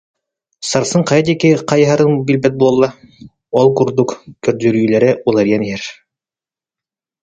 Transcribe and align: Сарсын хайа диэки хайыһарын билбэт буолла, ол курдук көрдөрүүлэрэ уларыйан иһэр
Сарсын 0.69 1.01
хайа 1.09 1.23
диэки 1.27 1.49
хайыһарын 1.69 2.11
билбэт 2.27 2.53
буолла, 2.61 2.89
ол 3.59 3.67
курдук 3.77 4.09
көрдөрүүлэрэ 4.43 5.09
уларыйан 5.27 5.63
иһэр 5.67 5.83